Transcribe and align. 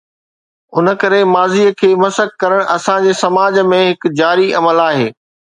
ان 0.77 0.87
ڪري 1.01 1.19
ماضيءَ 1.33 1.75
کي 1.81 1.89
مسخ 2.05 2.29
ڪرڻ 2.45 2.61
اسان 2.77 2.99
جي 3.09 3.13
سماج 3.21 3.61
۾ 3.75 3.83
هڪ 3.91 4.11
جاري 4.23 4.47
عمل 4.63 4.85
آهي. 4.89 5.07